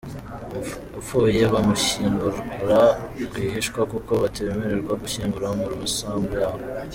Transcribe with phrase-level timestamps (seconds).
[0.99, 2.81] Upfuye bamushyingura
[3.25, 6.63] rwihishwa kuko batemerewe gushyingura mu masambu yabo.